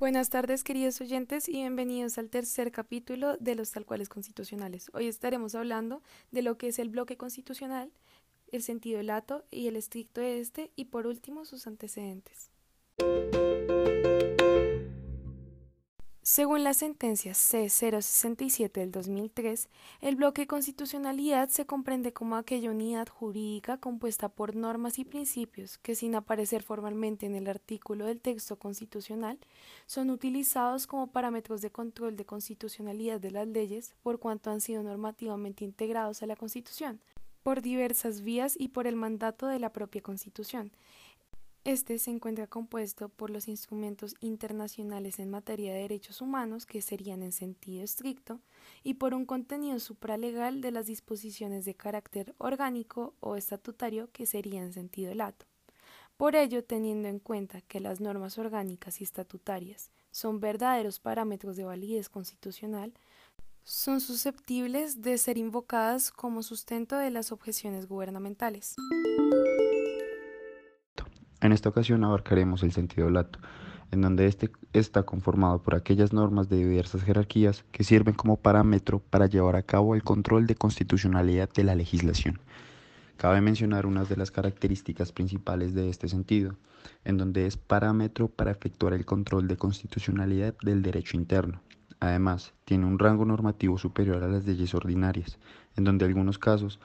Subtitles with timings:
[0.00, 4.90] Buenas tardes, queridos oyentes, y bienvenidos al tercer capítulo de los tal cuales constitucionales.
[4.94, 7.92] Hoy estaremos hablando de lo que es el bloque constitucional,
[8.50, 12.50] el sentido lato y el estricto de este, y por último sus antecedentes.
[16.30, 19.68] Según la sentencia C-067 del 2003,
[20.00, 25.96] el bloque constitucionalidad se comprende como aquella unidad jurídica compuesta por normas y principios que,
[25.96, 29.40] sin aparecer formalmente en el artículo del texto constitucional,
[29.86, 34.84] son utilizados como parámetros de control de constitucionalidad de las leyes por cuanto han sido
[34.84, 37.00] normativamente integrados a la Constitución,
[37.42, 40.70] por diversas vías y por el mandato de la propia Constitución.
[41.64, 47.22] Este se encuentra compuesto por los instrumentos internacionales en materia de derechos humanos, que serían
[47.22, 48.40] en sentido estricto,
[48.82, 54.62] y por un contenido supralegal de las disposiciones de carácter orgánico o estatutario, que sería
[54.62, 55.44] en sentido lato.
[56.16, 61.64] Por ello, teniendo en cuenta que las normas orgánicas y estatutarias son verdaderos parámetros de
[61.64, 62.94] validez constitucional,
[63.64, 68.76] son susceptibles de ser invocadas como sustento de las objeciones gubernamentales.
[71.50, 73.40] En esta ocasión abarcaremos el sentido lato,
[73.90, 79.00] en donde este está conformado por aquellas normas de diversas jerarquías que sirven como parámetro
[79.00, 82.38] para llevar a cabo el control de constitucionalidad de la legislación.
[83.16, 86.54] Cabe mencionar unas de las características principales de este sentido,
[87.04, 91.62] en donde es parámetro para efectuar el control de constitucionalidad del derecho interno.
[91.98, 95.40] Además, tiene un rango normativo superior a las leyes ordinarias,
[95.76, 96.78] en donde algunos casos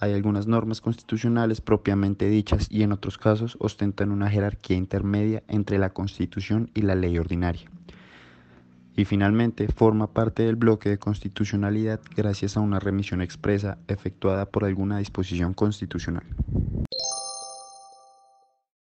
[0.00, 5.78] hay algunas normas constitucionales propiamente dichas y en otros casos ostentan una jerarquía intermedia entre
[5.78, 7.70] la Constitución y la ley ordinaria.
[8.96, 14.64] Y finalmente forma parte del bloque de constitucionalidad gracias a una remisión expresa efectuada por
[14.64, 16.24] alguna disposición constitucional.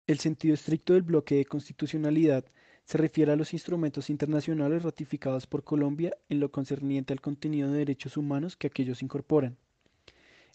[0.08, 2.44] El sentido estricto del bloque de constitucionalidad
[2.84, 7.80] se refiere a los instrumentos internacionales ratificados por Colombia en lo concerniente al contenido de
[7.80, 9.56] derechos humanos que aquellos incorporan.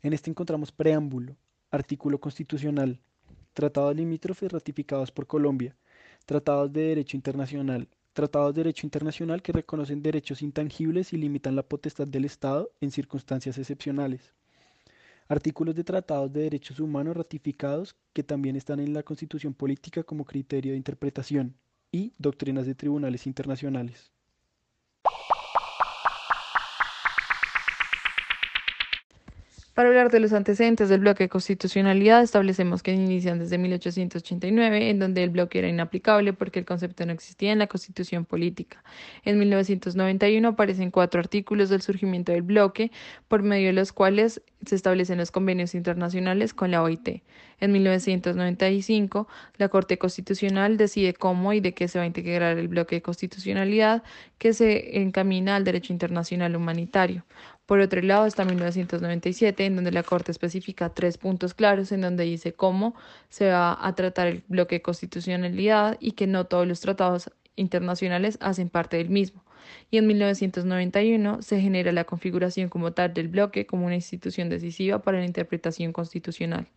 [0.03, 1.37] En este encontramos preámbulo,
[1.71, 3.01] artículo constitucional,
[3.55, 5.77] tratados limítrofes ratificados por Colombia,
[6.27, 11.63] tratados de derecho internacional, tratados de derecho internacional que reconocen derechos intangibles y limitan la
[11.63, 14.33] potestad del Estado en circunstancias excepcionales.
[15.29, 20.25] Artículos de tratados de derechos humanos ratificados que también están en la Constitución política como
[20.25, 21.57] criterio de interpretación
[21.91, 24.13] y doctrinas de tribunales internacionales.
[29.77, 34.99] Para hablar de los antecedentes del bloque de constitucionalidad, establecemos que inician desde 1889, en
[34.99, 38.83] donde el bloque era inaplicable porque el concepto no existía en la constitución política.
[39.23, 42.91] En 1991 aparecen cuatro artículos del surgimiento del bloque,
[43.29, 47.23] por medio de los cuales se establecen los convenios internacionales con la OIT.
[47.61, 52.69] En 1995, la Corte Constitucional decide cómo y de qué se va a integrar el
[52.69, 54.03] bloque de constitucionalidad
[54.39, 57.25] que se encamina al derecho internacional humanitario.
[57.67, 62.23] Por otro lado está 1997, en donde la Corte especifica tres puntos claros, en donde
[62.25, 62.95] dice cómo
[63.29, 68.39] se va a tratar el bloque de constitucionalidad y que no todos los tratados internacionales
[68.41, 69.43] hacen parte del mismo.
[69.91, 75.01] Y en 1991 se genera la configuración como tal del bloque como una institución decisiva
[75.03, 76.69] para la interpretación constitucional.